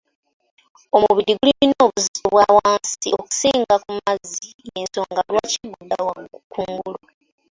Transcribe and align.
Omubiri 0.95 1.31
gulina 1.39 1.79
obuzito 1.85 2.25
bwa 2.33 2.45
wansi 2.57 3.09
okusinga 3.21 3.75
ku 3.83 3.89
mazzi 3.97 4.47
y'ensonga 4.67 5.21
lwaki 5.31 5.63
gudda 5.75 5.97
kungulu. 6.51 7.01